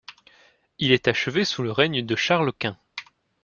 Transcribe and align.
Il 0.79 0.93
est 0.93 1.07
achevé 1.07 1.45
sous 1.45 1.61
le 1.61 1.71
règne 1.71 2.03
de 2.03 2.15
Charles 2.15 2.53
Quint. 2.53 2.79